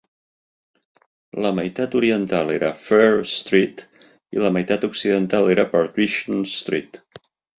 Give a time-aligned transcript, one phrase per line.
[1.45, 3.85] La meitat oriental era Fair Street
[4.37, 6.99] i la meitat occidental era Partition Street.